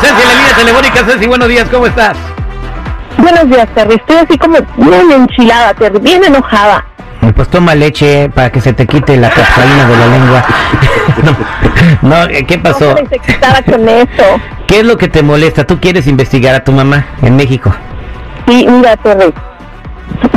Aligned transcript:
Ceci 0.00 0.22
en 0.22 0.28
la 0.28 0.34
línea 0.34 0.54
telefónica. 0.56 1.04
Ceci, 1.04 1.26
buenos 1.26 1.48
días, 1.48 1.68
¿cómo 1.70 1.86
estás? 1.86 2.16
Buenos 3.18 3.48
días, 3.50 3.68
Terry. 3.74 3.96
Estoy 3.96 4.16
así 4.16 4.38
como 4.38 4.58
bien 4.76 5.12
enchilada, 5.12 5.74
Terry, 5.74 5.98
bien 5.98 6.24
enojada. 6.24 6.84
Pues 7.36 7.48
toma 7.48 7.74
leche 7.74 8.30
para 8.30 8.50
que 8.50 8.60
se 8.60 8.72
te 8.72 8.86
quite 8.86 9.16
la 9.16 9.30
capsalina 9.30 9.86
de 9.86 9.96
la 9.96 10.06
lengua. 10.06 10.44
no, 12.02 12.26
no, 12.26 12.46
¿qué 12.46 12.58
pasó? 12.58 12.94
No 12.94 13.72
con 13.72 13.88
eso. 13.88 14.40
¿Qué 14.66 14.80
es 14.80 14.84
lo 14.86 14.96
que 14.96 15.08
te 15.08 15.22
molesta? 15.22 15.66
¿Tú 15.66 15.78
quieres 15.80 16.06
investigar 16.06 16.54
a 16.54 16.64
tu 16.64 16.72
mamá 16.72 17.06
en 17.22 17.36
México? 17.36 17.74
Sí, 18.48 18.66
mira, 18.68 18.96
Terry. 18.96 19.34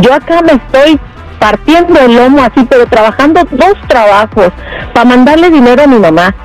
Yo 0.01 0.13
acá 0.13 0.41
me 0.41 0.53
estoy 0.53 0.99
partiendo 1.39 1.99
el 1.99 2.15
lomo 2.15 2.43
así, 2.43 2.65
pero 2.69 2.85
trabajando 2.87 3.41
dos 3.51 3.73
trabajos 3.87 4.51
para 4.93 5.05
mandarle 5.05 5.49
dinero 5.49 5.83
a 5.83 5.87
mi 5.87 5.99
mamá. 5.99 6.35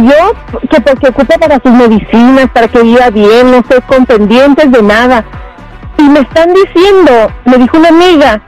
Y 0.00 0.04
yo, 0.04 0.32
que 0.70 0.80
porque 0.80 1.08
ocupa 1.08 1.36
para 1.36 1.60
sus 1.60 1.72
medicinas, 1.72 2.48
para 2.54 2.68
que 2.68 2.80
viva 2.82 3.10
bien, 3.10 3.50
no 3.50 3.58
estoy 3.58 3.80
con 3.82 4.06
pendientes 4.06 4.70
de 4.72 4.82
nada. 4.82 5.24
Y 5.98 6.02
me 6.04 6.20
están 6.20 6.54
diciendo, 6.54 7.30
me 7.44 7.58
dijo 7.58 7.76
una 7.76 7.88
amiga, 7.88 8.40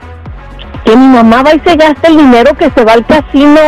que 0.83 0.95
mi 0.95 1.05
mamá 1.07 1.43
va 1.43 1.53
y 1.53 1.59
se 1.59 1.75
gasta 1.75 2.07
el 2.07 2.17
dinero 2.17 2.55
que 2.57 2.71
se 2.71 2.83
va 2.83 2.93
al 2.93 3.05
casino, 3.05 3.59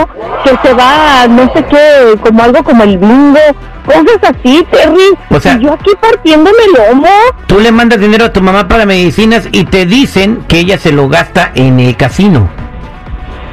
que 0.43 0.49
se 0.67 0.73
va 0.73 1.21
a 1.21 1.27
no 1.27 1.43
sé 1.53 1.63
qué, 1.65 2.15
como 2.21 2.41
algo 2.43 2.63
como 2.63 2.83
el 2.83 2.97
bingo, 2.97 3.39
cosas 3.85 4.33
así, 4.35 4.65
Terry. 4.71 5.15
O 5.29 5.39
sea- 5.39 5.53
y 5.53 5.59
yo 5.65 5.73
aquí 5.73 5.91
partiéndome 6.01 6.57
el 6.67 6.89
lomo. 6.89 7.07
Tú 7.45 7.59
le 7.59 7.71
mandas 7.71 7.99
dinero 7.99 8.25
a 8.25 8.33
tu 8.33 8.41
mamá 8.41 8.67
para 8.67 8.85
medicinas 8.87 9.47
y 9.51 9.65
te 9.65 9.85
dicen 9.85 10.43
que 10.47 10.59
ella 10.59 10.79
se 10.79 10.91
lo 10.91 11.07
gasta 11.07 11.51
en 11.53 11.79
el 11.79 11.95
casino. 11.95 12.49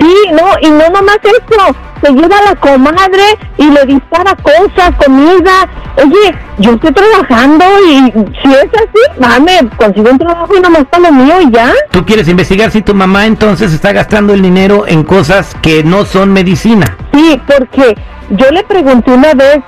Sí, 0.01 0.15
no, 0.33 0.47
y 0.61 0.71
no 0.71 0.89
nomás 0.89 1.19
eso, 1.23 1.77
se 2.03 2.13
lleva 2.13 2.39
a 2.39 2.51
la 2.51 2.57
comadre 2.57 3.39
y 3.59 3.71
le 3.71 3.85
dispara 3.87 4.35
cosas, 4.37 4.95
comida. 5.05 5.69
Oye, 5.97 6.35
yo 6.59 6.73
estoy 6.73 6.93
trabajando 6.93 7.65
y 7.89 8.13
si 8.43 8.53
es 8.53 8.69
así, 8.75 9.21
mame, 9.21 9.69
consigo 9.77 10.11
un 10.11 10.19
trabajo 10.19 10.57
y 10.57 10.61
nomás 10.61 10.85
para 10.91 11.11
lo 11.11 11.13
mío 11.13 11.35
y 11.43 11.51
ya. 11.51 11.73
Tú 11.91 12.05
quieres 12.05 12.29
investigar 12.29 12.71
si 12.71 12.83
tu 12.83 12.95
mamá 12.95 13.27
entonces 13.27 13.73
está 13.73 13.93
gastando 13.93 14.33
el 14.33 14.43
dinero 14.43 14.85
en 14.87 15.05
cosas 15.05 15.55
que 15.63 15.85
no 15.85 16.05
son 16.05 16.33
medicina. 16.33 16.97
Sí, 17.13 17.41
porque 17.47 17.95
yo 18.31 18.51
le 18.51 18.63
pregunté 18.65 19.13
una 19.13 19.35
vez 19.35 19.59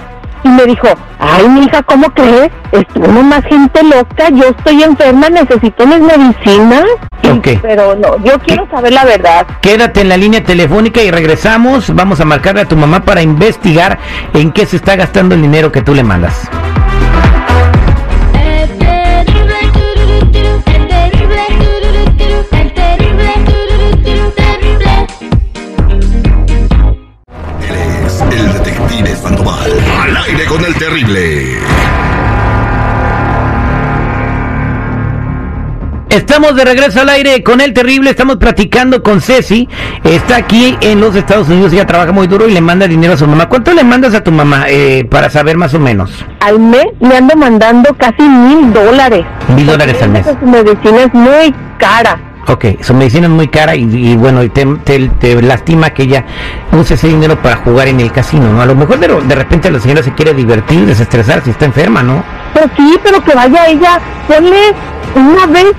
y 0.44 0.48
me 0.48 0.64
dijo, 0.66 0.88
ay, 1.18 1.48
mija, 1.48 1.82
¿cómo 1.82 2.08
crees? 2.10 2.50
Estuvo 2.72 3.22
más 3.22 3.42
gente 3.44 3.82
loca, 3.82 4.28
yo 4.30 4.44
estoy 4.50 4.82
enferma, 4.82 5.28
necesito 5.30 5.86
mis 5.86 6.00
medicinas. 6.00 6.84
Pero 7.62 7.96
no, 7.96 8.22
yo 8.22 8.38
quiero 8.38 8.68
saber 8.70 8.92
la 8.92 9.04
verdad. 9.04 9.46
Quédate 9.60 10.02
en 10.02 10.08
la 10.08 10.16
línea 10.16 10.44
telefónica 10.44 11.02
y 11.02 11.10
regresamos. 11.10 11.94
Vamos 11.94 12.20
a 12.20 12.24
marcarle 12.24 12.60
a 12.60 12.64
tu 12.66 12.76
mamá 12.76 13.00
para 13.00 13.22
investigar 13.22 13.98
en 14.34 14.52
qué 14.52 14.66
se 14.66 14.76
está 14.76 14.94
gastando 14.96 15.34
el 15.34 15.42
dinero 15.42 15.72
que 15.72 15.82
tú 15.82 15.94
le 15.94 16.04
mandas. 16.04 16.48
Con 30.64 30.72
el 30.72 30.78
terrible. 30.78 31.58
Estamos 36.08 36.54
de 36.54 36.64
regreso 36.64 37.00
al 37.00 37.08
aire 37.08 37.42
con 37.42 37.60
el 37.60 37.72
terrible, 37.72 38.10
estamos 38.10 38.36
platicando 38.36 39.02
con 39.02 39.20
Ceci, 39.20 39.68
está 40.04 40.36
aquí 40.36 40.76
en 40.80 41.00
los 41.00 41.16
Estados 41.16 41.48
Unidos, 41.48 41.72
ella 41.72 41.86
trabaja 41.86 42.12
muy 42.12 42.28
duro 42.28 42.48
y 42.48 42.52
le 42.52 42.60
manda 42.60 42.86
dinero 42.86 43.14
a 43.14 43.16
su 43.16 43.26
mamá. 43.26 43.48
¿Cuánto 43.48 43.74
le 43.74 43.82
mandas 43.82 44.14
a 44.14 44.22
tu 44.22 44.30
mamá 44.30 44.66
eh, 44.68 45.06
para 45.10 45.28
saber 45.28 45.56
más 45.56 45.74
o 45.74 45.80
menos? 45.80 46.24
Al 46.40 46.60
mes 46.60 46.86
le 47.00 47.16
ando 47.16 47.36
mandando 47.36 47.94
casi 47.98 48.22
mil 48.22 48.72
dólares. 48.72 49.24
Mil 49.54 49.66
dólares 49.66 50.00
al 50.02 50.10
mes. 50.10 50.26
Su 50.26 50.46
medicina 50.46 51.02
es 51.02 51.14
muy 51.14 51.54
cara. 51.78 52.33
Ok, 52.46 52.64
su 52.82 52.92
medicina 52.94 53.26
es 53.26 53.32
muy 53.32 53.48
cara 53.48 53.74
y, 53.74 53.84
y 53.84 54.16
bueno, 54.16 54.42
y 54.42 54.50
te, 54.50 54.66
te- 54.84 55.08
te 55.08 55.40
lastima 55.42 55.90
que 55.90 56.02
ella 56.02 56.24
use 56.78 56.94
ese 56.94 57.08
dinero 57.08 57.40
para 57.40 57.56
jugar 57.56 57.88
en 57.88 58.00
el 58.00 58.12
casino, 58.12 58.52
¿no? 58.52 58.60
A 58.60 58.66
lo 58.66 58.74
mejor 58.74 58.98
de, 58.98 59.08
de 59.08 59.34
repente 59.34 59.70
la 59.70 59.80
señora 59.80 60.02
se 60.02 60.12
quiere 60.14 60.34
divertir, 60.34 60.84
desestresar 60.86 61.42
si 61.42 61.50
está 61.50 61.64
enferma, 61.64 62.02
¿no? 62.02 62.22
Pues 62.52 62.66
sí, 62.76 62.98
pero 63.02 63.22
que 63.24 63.34
vaya 63.34 63.66
ella, 63.66 63.98
ponle 64.28 64.74
una 65.14 65.46
vez 65.46 65.72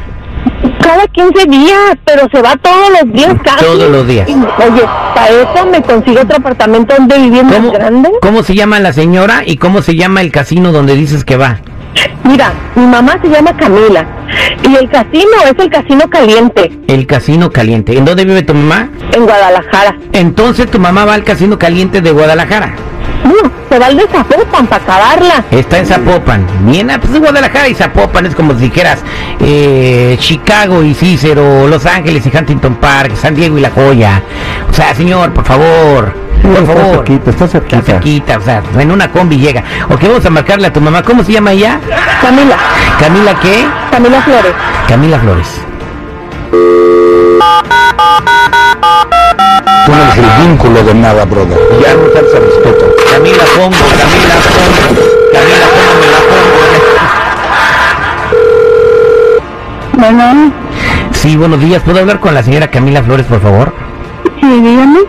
cada 0.81 1.07
15 1.07 1.45
días, 1.47 1.97
pero 2.03 2.27
se 2.31 2.41
va 2.41 2.55
todos 2.57 2.89
los 3.01 3.13
días 3.13 3.33
casi. 3.43 3.63
Todos 3.65 3.89
los 3.91 4.07
días. 4.07 4.27
Oye, 4.27 4.81
para 5.13 5.29
eso 5.29 5.65
me 5.71 5.81
consigo 5.81 6.21
otro 6.21 6.37
apartamento 6.37 6.95
donde 6.97 7.17
vivir 7.19 7.43
más 7.43 7.55
¿Cómo, 7.55 7.71
grande. 7.71 8.09
¿Cómo 8.21 8.43
se 8.43 8.55
llama 8.55 8.79
la 8.79 8.93
señora 8.93 9.43
y 9.45 9.57
cómo 9.57 9.81
se 9.81 9.95
llama 9.95 10.21
el 10.21 10.31
casino 10.31 10.71
donde 10.71 10.95
dices 10.95 11.23
que 11.25 11.37
va? 11.37 11.59
Mira, 12.23 12.51
mi 12.75 12.85
mamá 12.85 13.17
se 13.21 13.29
llama 13.29 13.55
Camila 13.55 14.05
y 14.63 14.75
el 14.75 14.89
casino 14.89 15.31
es 15.45 15.53
el 15.57 15.69
Casino 15.69 16.09
Caliente 16.09 16.71
El 16.87 17.05
casino 17.05 17.51
caliente. 17.51 17.97
¿En 17.97 18.03
dónde 18.05 18.25
vive 18.25 18.41
tu 18.43 18.53
mamá? 18.53 18.89
en 19.13 19.23
Guadalajara. 19.25 19.95
Entonces 20.11 20.69
tu 20.69 20.79
mamá 20.79 21.05
va 21.05 21.13
al 21.13 21.23
casino 21.23 21.57
caliente 21.57 22.01
de 22.01 22.11
Guadalajara. 22.11 22.73
No, 23.23 23.49
se 23.69 23.79
va 23.79 23.85
al 23.87 23.97
de 23.97 24.07
Zapopan 24.07 24.67
para 24.67 24.83
acabarla. 24.83 25.45
Está 25.51 25.79
en 25.79 25.85
Zapopan. 25.85 26.45
Bien, 26.65 26.91
ah, 26.91 26.99
pues 26.99 27.13
es 27.13 27.19
Guadalajara 27.19 27.67
y 27.69 27.73
Zapopan 27.75 28.25
es 28.25 28.35
como 28.35 28.53
si 28.55 28.65
dijeras 28.65 28.99
eh, 29.39 30.15
Chicago 30.19 30.83
y 30.83 30.93
Cícero, 30.93 31.67
Los 31.67 31.85
Ángeles 31.85 32.25
y 32.25 32.35
Huntington 32.37 32.75
Park, 32.75 33.15
San 33.15 33.33
Diego 33.35 33.57
y 33.57 33.61
La 33.61 33.71
Joya. 33.71 34.21
O 34.69 34.73
sea, 34.73 34.93
señor, 34.93 35.31
por 35.33 35.45
favor. 35.45 36.24
Por 36.41 36.51
está 36.51 36.65
favor. 36.73 36.95
cerquita, 36.95 37.29
está 37.31 37.47
cerquita. 37.47 37.77
Está 37.77 37.91
cerquita, 37.93 38.37
o 38.37 38.41
sea, 38.41 38.63
en 38.79 38.91
una 38.91 39.11
combi 39.11 39.37
llega. 39.37 39.63
Ok, 39.89 40.01
vamos 40.03 40.25
a 40.25 40.29
marcarle 40.29 40.67
a 40.67 40.73
tu 40.73 40.81
mamá. 40.81 41.01
¿Cómo 41.03 41.23
se 41.23 41.31
llama 41.31 41.51
ella? 41.53 41.79
Camila, 42.21 42.55
Camila, 42.99 43.39
¿qué? 43.41 43.65
Camila 43.91 44.21
Flores. 44.21 44.53
Camila 44.87 45.19
Flores. 45.19 45.61
Tú 49.85 49.91
no 49.91 50.01
eres 50.01 50.17
el 50.17 50.47
vínculo 50.47 50.83
de 50.83 50.93
nada, 50.95 51.25
brother. 51.25 51.57
Ya 51.81 51.93
no 51.93 52.01
te 52.09 52.19
ese 52.19 52.39
respeto. 52.39 52.85
Camila 53.11 53.43
Pongo, 53.55 53.69
Camila 53.71 54.35
Pongo. 54.55 55.01
Camila 55.31 55.67
Pongo, 55.73 55.93
me 56.01 56.07
la 56.11 56.19
pongo. 56.29 56.55
Bueno, 59.97 60.51
Sí, 61.11 61.37
buenos 61.37 61.59
días. 61.59 61.81
¿Puedo 61.83 61.99
hablar 61.99 62.19
con 62.19 62.33
la 62.33 62.43
señora 62.43 62.67
Camila 62.69 63.01
Flores, 63.03 63.25
por 63.25 63.41
favor? 63.41 63.73
Sí, 64.39 64.61
dígame. 64.61 64.99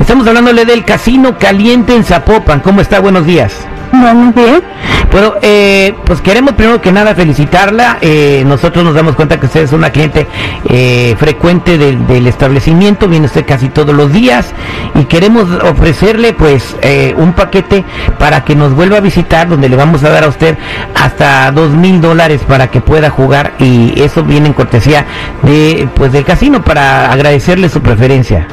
Estamos 0.00 0.26
hablándole 0.26 0.64
del 0.64 0.84
casino 0.84 1.38
caliente 1.38 1.94
en 1.94 2.04
Zapopan. 2.04 2.60
¿Cómo 2.60 2.80
está? 2.80 3.00
Buenos 3.00 3.26
días. 3.26 3.66
Buenos 3.92 4.34
días. 4.34 4.62
Bueno, 5.10 5.34
eh, 5.40 5.94
pues 6.04 6.20
queremos 6.20 6.52
primero 6.52 6.80
que 6.80 6.92
nada 6.92 7.14
felicitarla. 7.14 7.98
Eh, 8.02 8.42
nosotros 8.46 8.84
nos 8.84 8.94
damos 8.94 9.14
cuenta 9.14 9.40
que 9.40 9.46
usted 9.46 9.62
es 9.62 9.72
una 9.72 9.90
cliente 9.90 10.26
eh, 10.68 11.16
frecuente 11.18 11.78
del, 11.78 12.06
del 12.06 12.26
establecimiento, 12.26 13.08
viene 13.08 13.26
usted 13.26 13.46
casi 13.46 13.70
todos 13.70 13.94
los 13.94 14.12
días 14.12 14.52
y 14.94 15.04
queremos 15.04 15.48
ofrecerle 15.64 16.34
pues 16.34 16.76
eh, 16.82 17.14
un 17.16 17.32
paquete 17.32 17.84
para 18.18 18.44
que 18.44 18.54
nos 18.54 18.74
vuelva 18.74 18.98
a 18.98 19.00
visitar 19.00 19.48
donde 19.48 19.68
le 19.70 19.76
vamos 19.76 20.04
a 20.04 20.10
dar 20.10 20.24
a 20.24 20.28
usted 20.28 20.58
hasta 20.94 21.50
dos 21.52 21.70
mil 21.70 22.00
dólares 22.00 22.42
para 22.46 22.70
que 22.70 22.82
pueda 22.82 23.08
jugar 23.08 23.54
y 23.58 24.00
eso 24.00 24.22
viene 24.22 24.48
en 24.48 24.52
cortesía 24.52 25.06
de 25.42 25.88
pues 25.94 26.12
del 26.12 26.24
casino 26.24 26.62
para 26.62 27.10
agradecerle 27.10 27.70
su 27.70 27.80
preferencia. 27.80 28.46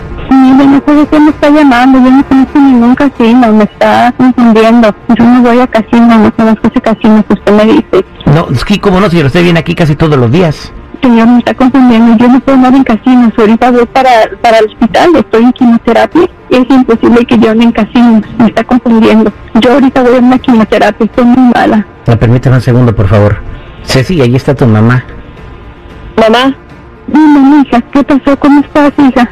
Mire, 0.45 0.67
no 0.67 0.83
sé 0.85 0.93
de 0.93 1.07
qué 1.07 1.19
me 1.19 1.29
está 1.31 1.49
llamando, 1.49 1.99
yo 1.99 2.11
no 2.11 2.23
conozco 2.23 2.59
ningún 2.59 2.95
casino, 2.95 3.51
me 3.51 3.63
está 3.63 4.13
confundiendo. 4.15 4.95
Yo 5.17 5.23
no 5.23 5.41
voy 5.41 5.59
a 5.59 5.67
casino, 5.67 6.17
no 6.19 6.31
conozco 6.35 6.67
ese 6.67 6.81
casino 6.81 7.25
que 7.27 7.33
usted 7.33 7.53
me 7.53 7.65
dice. 7.65 8.05
No, 8.27 8.47
es 8.51 8.63
que 8.63 8.79
como 8.79 8.99
no, 8.99 9.09
señor, 9.09 9.25
usted 9.25 9.41
viene 9.43 9.59
aquí 9.59 9.73
casi 9.73 9.95
todos 9.95 10.17
los 10.17 10.31
días. 10.31 10.71
Señor, 11.01 11.27
me 11.27 11.39
está 11.39 11.53
confundiendo, 11.55 12.15
yo 12.17 12.27
no 12.27 12.39
puedo 12.39 12.57
andar 12.57 12.75
en 12.75 12.83
casinos, 12.83 13.33
ahorita 13.37 13.71
voy 13.71 13.85
para, 13.85 14.09
para 14.41 14.59
el 14.59 14.65
hospital, 14.65 15.15
estoy 15.15 15.43
en 15.43 15.53
quimioterapia. 15.53 16.29
Es 16.49 16.65
imposible 16.69 17.25
que 17.25 17.39
yo 17.39 17.51
ande 17.51 17.63
en 17.63 17.71
casinos, 17.71 18.21
me 18.37 18.47
está 18.47 18.63
confundiendo. 18.63 19.33
Yo 19.61 19.73
ahorita 19.73 20.03
voy 20.03 20.15
a 20.15 20.19
una 20.19 20.37
quimioterapia, 20.37 21.05
estoy 21.05 21.25
muy 21.25 21.51
mala. 21.55 21.85
Me 22.05 22.17
permítame 22.17 22.57
un 22.57 22.61
segundo, 22.61 22.95
por 22.95 23.07
favor. 23.07 23.37
Ceci, 23.83 24.21
ahí 24.21 24.35
está 24.35 24.53
tu 24.53 24.65
mamá. 24.67 25.03
Mamá. 26.17 26.55
Dime, 27.07 27.61
hija, 27.61 27.81
¿qué 27.81 28.03
pasó? 28.03 28.37
¿Cómo 28.39 28.61
estás, 28.61 28.91
hija? 28.97 29.29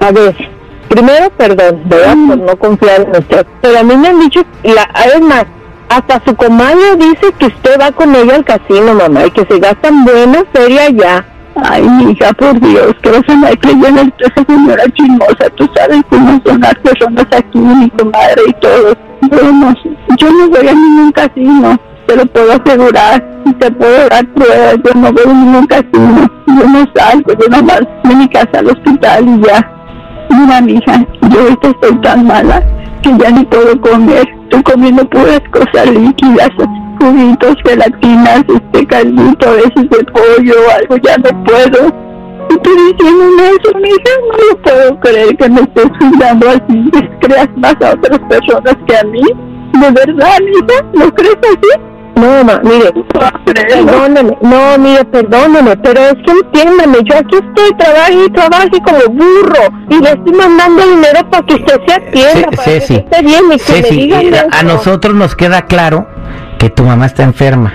A 0.00 0.10
ver, 0.10 0.51
primero, 0.92 1.30
perdón, 1.30 1.80
¿verdad? 1.86 2.16
Por 2.28 2.38
no 2.38 2.56
confiar 2.56 3.00
en 3.00 3.10
usted. 3.12 3.46
Pero 3.62 3.78
a 3.78 3.82
mí 3.82 3.96
me 3.96 4.08
han 4.08 4.20
dicho, 4.20 4.44
la, 4.62 4.82
es 5.06 5.20
más, 5.22 5.46
hasta 5.88 6.22
su 6.26 6.36
comadre 6.36 6.96
dice 6.98 7.32
que 7.38 7.46
usted 7.46 7.80
va 7.80 7.92
con 7.92 8.14
ella 8.14 8.36
al 8.36 8.44
casino, 8.44 8.94
mamá, 8.94 9.26
y 9.26 9.30
que 9.30 9.46
se 9.46 9.58
gastan 9.58 10.04
buena 10.04 10.44
feria 10.52 10.90
ya. 10.90 11.26
Ay, 11.54 11.86
hija, 12.08 12.32
por 12.32 12.58
Dios, 12.60 12.94
que 13.02 13.10
vas 13.10 13.22
a 13.28 13.32
andar 13.32 13.58
creyendo 13.58 14.00
en 14.00 14.14
esa 14.18 14.44
señora 14.46 14.84
chismosa. 14.94 15.50
Tú 15.56 15.68
sabes 15.74 16.02
cómo 16.08 16.40
son 16.44 16.60
las 16.60 16.74
personas 16.76 17.26
aquí, 17.30 17.58
mi 17.58 17.90
comadre 17.90 18.42
y 18.48 18.52
todo. 18.54 18.94
Bueno, 19.22 19.74
yo 20.18 20.30
no 20.30 20.48
voy 20.48 20.68
a 20.68 20.72
ningún 20.72 21.12
casino, 21.12 21.78
te 22.06 22.16
lo 22.16 22.26
puedo 22.26 22.52
asegurar. 22.52 23.32
Y 23.44 23.52
te 23.54 23.70
puedo 23.72 24.08
dar 24.08 24.24
pruebas, 24.34 24.76
yo 24.84 25.00
no 25.00 25.12
voy 25.12 25.22
a 25.26 25.32
ningún 25.32 25.66
casino. 25.66 26.30
Yo 26.46 26.68
no 26.68 26.86
salgo, 26.94 27.32
yo 27.32 27.48
nomás 27.48 27.80
de 28.04 28.14
mi 28.14 28.28
casa 28.28 28.58
al 28.58 28.68
hospital 28.68 29.28
y 29.28 29.46
ya. 29.46 29.81
Mira, 30.32 30.60
mija, 30.62 31.06
yo 31.30 31.40
ahorita 31.40 31.68
estoy 31.68 32.00
tan 32.00 32.26
mala 32.26 32.62
que 33.02 33.10
ya 33.18 33.30
ni 33.30 33.44
puedo 33.44 33.78
comer. 33.80 34.26
Estoy 34.44 34.62
comiendo 34.62 35.04
puras 35.10 35.42
cosas 35.52 35.90
líquidas, 35.90 36.50
juguitos, 37.00 37.56
gelatinas, 37.66 38.44
este 38.48 38.86
caldito, 38.86 39.48
a 39.48 39.52
veces 39.52 39.90
de 39.90 40.04
pollo 40.12 40.54
o 40.66 40.70
algo, 40.70 40.96
ya 41.02 41.16
no 41.18 41.44
puedo. 41.44 41.88
Y 42.50 42.56
tú 42.58 42.70
diciéndome 42.70 43.48
eso, 43.48 43.78
mija, 43.78 44.12
no 44.28 44.36
lo 44.48 44.62
puedo 44.62 45.00
creer 45.00 45.36
que 45.36 45.48
me 45.48 45.60
estés 45.60 45.90
juzgando 45.98 46.48
así, 46.48 46.90
creas 47.20 47.48
más 47.56 47.76
a 47.82 47.92
otras 47.92 48.18
personas 48.28 48.76
que 48.86 48.96
a 48.96 49.04
mí. 49.04 49.22
¿De 49.72 49.90
verdad, 49.90 50.38
mija? 50.40 50.84
¿Lo 50.92 51.12
crees 51.14 51.36
así? 51.42 51.91
No, 52.14 52.44
mamá, 52.44 52.60
mire, 52.62 52.92
perdóneme, 53.44 54.36
no, 54.42 54.78
mire, 54.78 55.04
perdóneme, 55.04 55.76
pero 55.78 56.00
es 56.00 56.14
que 56.14 56.30
entiéndame, 56.30 56.98
yo 57.04 57.16
aquí 57.16 57.36
estoy, 57.36 57.74
trabajo 57.76 58.26
y 58.26 58.30
trabajo 58.30 58.68
como 58.84 59.14
burro, 59.14 59.78
y 59.88 60.00
le 60.00 60.10
estoy 60.10 60.32
mandando 60.32 60.86
dinero 60.86 61.30
para 61.30 61.46
que 61.46 61.54
usted 61.54 61.80
se 61.86 61.94
atienda, 61.94 62.48
para 62.50 62.64
que 62.64 62.76
esté 62.76 63.22
bien 63.22 63.44
y 63.46 63.58
que 63.58 63.72
me 63.72 63.82
Ceci, 63.82 63.96
digan 63.96 64.34
eh, 64.34 64.46
a 64.50 64.62
nosotros 64.62 65.14
nos 65.14 65.34
queda 65.34 65.62
claro 65.62 66.06
que 66.58 66.70
tu 66.70 66.84
mamá 66.84 67.06
está 67.06 67.22
enferma. 67.22 67.74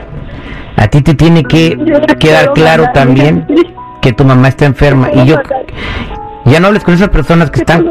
A 0.77 0.87
ti 0.87 1.01
te 1.01 1.15
tiene 1.15 1.43
que 1.43 1.75
quedar 2.19 2.53
claro 2.53 2.85
también 2.93 3.47
que 4.01 4.13
tu 4.13 4.23
mamá 4.23 4.47
está 4.47 4.65
enferma. 4.65 5.09
Y 5.11 5.25
yo, 5.25 5.37
ya 6.45 6.59
no 6.59 6.67
hables 6.67 6.83
con 6.83 6.93
esas 6.93 7.09
personas 7.09 7.49
que 7.49 7.59
están... 7.59 7.85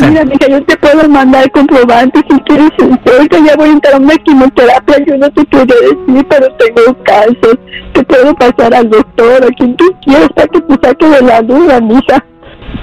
Mira, 0.00 0.24
mija, 0.24 0.48
yo 0.48 0.64
te 0.64 0.76
puedo 0.76 1.08
mandar 1.08 1.50
comprobantes 1.52 2.22
si 2.30 2.40
quieres. 2.40 2.70
Ahorita 2.80 3.38
ya 3.44 3.56
voy 3.56 3.68
a 3.68 3.72
entrar 3.72 3.94
a 3.94 3.98
una 3.98 4.16
quimioterapia, 4.16 4.96
yo 5.06 5.16
no 5.16 5.30
te 5.30 5.46
quiero 5.46 5.66
decir, 5.66 6.26
pero 6.28 6.54
tengo 6.56 7.02
cáncer. 7.04 7.58
Te 7.94 8.04
puedo 8.04 8.34
pasar 8.34 8.74
al 8.74 8.90
doctor, 8.90 9.44
a 9.44 9.48
quien 9.56 9.76
tú 9.76 9.84
quieras, 10.04 10.28
para 10.34 10.48
que 10.48 10.60
te 10.60 10.74
saque 10.82 11.06
de 11.06 11.22
la 11.22 11.42
duda, 11.42 11.80
mija. 11.80 12.24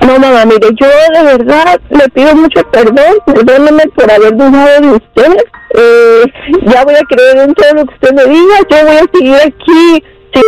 No, 0.02 0.20
mamá, 0.20 0.46
mire, 0.46 0.68
yo 0.80 0.88
de 0.88 1.38
verdad 1.38 1.80
le 1.90 2.10
pido 2.10 2.36
mucho 2.36 2.62
perdón, 2.72 3.18
perdóneme 3.26 3.84
por 3.96 4.12
haber 4.12 4.36
dudado 4.36 4.82
de 4.82 4.90
usted. 4.90 5.38
Eh, 5.78 6.24
ya 6.68 6.84
voy 6.84 6.96
a 6.96 7.04
creer 7.04 7.38
en 7.38 7.54
todo 7.54 7.74
lo 7.74 7.86
que 7.86 7.94
usted 7.94 8.14
me 8.14 8.26
diga, 8.26 8.56
yo 8.70 8.86
voy 8.86 8.98
a 8.98 9.18
seguir 9.18 9.36
aquí 9.36 10.04
sí, 10.36 10.42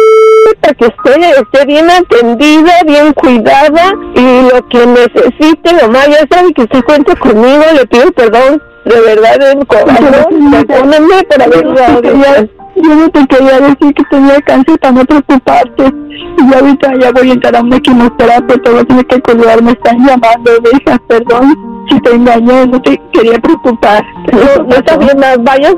para 0.68 0.74
que 0.74 0.86
usted 0.86 1.24
esté 1.40 1.66
bien 1.66 1.90
atendida, 1.90 2.72
bien 2.86 3.14
cuidada 3.14 3.94
y 4.16 4.50
lo 4.52 4.68
que 4.68 4.86
necesite, 4.86 5.74
mamá, 5.82 6.00
ya 6.08 6.26
sabe 6.30 6.54
que 6.54 6.64
usted 6.64 6.84
cuenta 6.84 7.16
conmigo, 7.16 7.64
le 7.74 7.86
pido 7.86 8.12
perdón, 8.12 8.62
de 8.84 9.02
verdad, 9.02 9.38
de 9.40 9.66
corazón, 9.66 10.66
perdóneme 10.68 11.24
por 11.24 11.42
haber. 11.42 12.50
Yo 12.84 12.96
no 12.96 13.10
te 13.10 13.26
quería 13.28 13.60
decir 13.60 13.94
que 13.94 14.04
tenía 14.10 14.40
cáncer 14.42 14.80
para 14.80 14.94
no 14.94 15.06
preocuparte. 15.06 15.94
Y 16.38 16.54
ahorita 16.54 16.94
ya 17.00 17.12
voy 17.12 17.30
a 17.30 17.34
entrar 17.34 17.56
a 17.56 17.62
una 17.62 17.80
quimioterapia, 17.80 18.58
todo 18.64 18.86
tiene 18.86 19.04
que 19.06 19.22
cuidar, 19.22 19.62
me 19.64 19.72
están 19.72 19.98
llamando, 19.98 20.52
deja, 20.72 20.98
perdón. 21.08 21.56
Si 21.90 22.00
te 22.02 22.12
engañé, 22.12 22.68
no 22.68 22.82
te 22.82 23.02
quería 23.14 23.40
preocupar. 23.40 24.06
No, 24.32 24.64
no 24.64 24.76
está 24.76 24.98
bien, 24.98 25.18
vaya, 25.40 25.74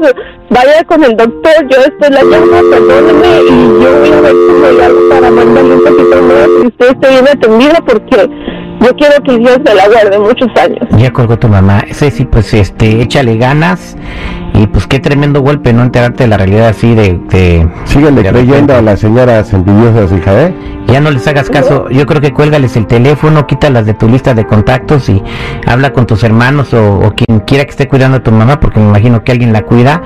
vaya 0.49 0.83
con 0.85 1.03
el 1.03 1.15
doctor, 1.15 1.53
yo 1.69 1.81
después 1.81 2.09
la 2.09 2.23
llamo, 2.23 2.69
perdóneme, 2.69 3.41
y 3.49 3.83
yo 3.83 3.99
voy 3.99 4.11
a 4.11 4.21
ver 4.21 4.33
cómo 4.47 4.71
le 4.77 4.85
hago 4.85 5.09
para 5.09 5.31
mandarle 5.31 5.75
un 5.75 5.83
poquito 5.83 6.21
más 6.23 6.47
y 6.63 6.67
usted 6.67 6.87
esté 6.89 7.09
bien 7.09 7.27
atendida 7.27 7.81
porque 7.85 8.29
yo 8.81 8.95
quiero 8.95 9.21
que 9.23 9.37
Dios 9.37 9.59
me 9.65 9.73
la 9.75 9.87
guarde 9.87 10.19
muchos 10.19 10.47
años. 10.61 10.87
ya 10.97 11.11
colgó 11.11 11.37
tu 11.37 11.47
mamá. 11.47 11.83
Ceci, 11.91 12.25
pues 12.25 12.53
este, 12.53 13.01
échale 13.01 13.37
ganas. 13.37 13.95
Y 14.55 14.67
pues 14.67 14.87
qué 14.87 14.99
tremendo 14.99 15.41
golpe 15.41 15.71
no 15.71 15.83
enterarte 15.83 16.23
de 16.23 16.27
la 16.27 16.35
realidad 16.37 16.69
así 16.69 16.93
de... 16.93 17.17
de 17.29 17.69
Síguele 17.85 18.23
de 18.23 18.29
creyendo 18.29 18.53
repente. 18.55 18.73
a 18.73 18.81
las 18.81 18.99
señoras 18.99 19.53
envidiosas, 19.53 20.11
hija, 20.11 20.41
¿eh? 20.47 20.55
Ya 20.87 20.99
no 20.99 21.11
les 21.11 21.25
hagas 21.27 21.49
caso, 21.51 21.87
yo 21.89 22.05
creo 22.07 22.19
que 22.19 22.33
cuélgales 22.33 22.75
el 22.75 22.87
teléfono, 22.87 23.45
quítalas 23.45 23.85
de 23.85 23.93
tu 23.93 24.09
lista 24.09 24.33
de 24.33 24.45
contactos 24.47 25.07
y 25.07 25.21
habla 25.67 25.93
con 25.93 26.07
tus 26.07 26.23
hermanos 26.23 26.73
o, 26.73 26.99
o 26.99 27.13
quien 27.13 27.41
quiera 27.41 27.63
que 27.63 27.69
esté 27.71 27.87
cuidando 27.87 28.17
a 28.17 28.23
tu 28.23 28.31
mamá, 28.31 28.59
porque 28.59 28.79
me 28.79 28.87
imagino 28.87 29.23
que 29.23 29.31
alguien 29.31 29.53
la 29.53 29.61
cuida. 29.61 30.01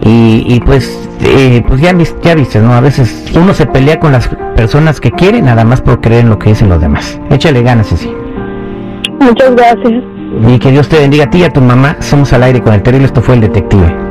Y, 0.00 0.44
y 0.46 0.60
pues, 0.60 0.96
eh, 1.22 1.62
pues 1.66 1.80
ya, 1.80 1.92
ya 2.22 2.34
viste, 2.36 2.60
¿no? 2.60 2.72
A 2.72 2.80
veces 2.80 3.24
uno 3.34 3.52
se 3.52 3.66
pelea 3.66 3.98
con 3.98 4.12
las 4.12 4.28
personas 4.54 5.00
que 5.00 5.10
quiere 5.10 5.42
nada 5.42 5.64
más 5.64 5.82
por 5.82 6.00
creer 6.00 6.20
en 6.22 6.30
lo 6.30 6.38
que 6.38 6.50
dicen 6.50 6.68
los 6.68 6.80
demás. 6.80 7.20
Échale 7.30 7.62
ganas, 7.62 7.88
sí. 7.88 8.10
Muchas 9.20 9.54
gracias. 9.54 10.02
Y 10.46 10.58
que 10.58 10.70
Dios 10.70 10.88
te 10.88 10.98
bendiga 10.98 11.24
a 11.24 11.30
ti 11.30 11.38
y 11.38 11.44
a 11.44 11.50
tu 11.50 11.60
mamá. 11.60 11.96
Somos 12.00 12.32
al 12.32 12.42
aire 12.42 12.60
con 12.62 12.74
el 12.74 12.82
terrible, 12.82 13.06
esto 13.06 13.22
fue 13.22 13.34
el 13.34 13.40
detective. 13.40 14.07